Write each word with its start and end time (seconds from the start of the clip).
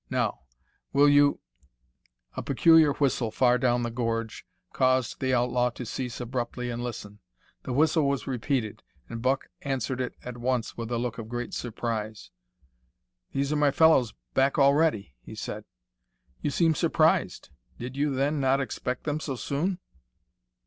Now, 0.09 0.39
will 0.93 1.07
you" 1.07 1.41
A 2.35 2.41
peculiar 2.41 2.93
whistle 2.93 3.29
far 3.29 3.59
down 3.59 3.83
the 3.83 3.91
gorge 3.91 4.47
caused 4.73 5.19
the 5.19 5.31
outlaw 5.31 5.69
to 5.69 5.85
cease 5.85 6.19
abruptly 6.19 6.71
and 6.71 6.83
listen. 6.83 7.19
The 7.65 7.73
whistle 7.73 8.09
was 8.09 8.25
repeated, 8.25 8.81
and 9.09 9.21
Buck 9.21 9.49
answered 9.61 10.01
it 10.01 10.15
at 10.23 10.39
once 10.39 10.75
with 10.75 10.89
a 10.91 10.97
look 10.97 11.19
of 11.19 11.29
great 11.29 11.53
surprise. 11.53 12.31
"These 13.31 13.53
are 13.53 13.57
my 13.57 13.69
fellows 13.69 14.15
back 14.33 14.57
already!" 14.57 15.13
he 15.21 15.35
said. 15.35 15.65
"You 16.41 16.49
seem 16.49 16.73
surprised. 16.73 17.51
Did 17.77 17.95
you, 17.95 18.15
then, 18.15 18.39
not 18.39 18.59
expect 18.59 19.03
them 19.03 19.19
so 19.19 19.35
soon?" 19.35 19.77